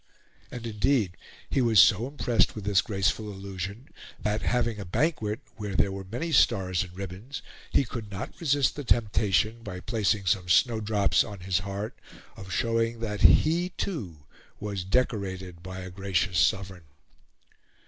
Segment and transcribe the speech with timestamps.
[0.49, 1.15] And, indeed,
[1.47, 3.89] he was so impressed with this graceful illusion,
[4.19, 8.75] that, having a banquet, where there were many stars and ribbons, he could not resist
[8.75, 11.95] the temptation, by placing some snowdrops on his heart,
[12.35, 14.25] of showing that, he, too,
[14.59, 16.85] was decorated by a gracious Sovereign.